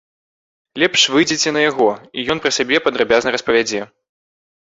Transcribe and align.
Лепш 0.83 1.01
выйдзіце 1.15 1.49
на 1.57 1.61
яго, 1.71 1.87
і 2.17 2.25
ён 2.35 2.41
пра 2.45 2.51
сябе 2.59 2.77
падрабязна 2.85 3.35
распавядзе. 3.35 3.81